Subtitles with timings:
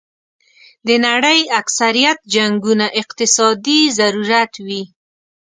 [0.87, 4.83] د نړۍ اکثریت جنګونه اقتصادي ضرورت وي.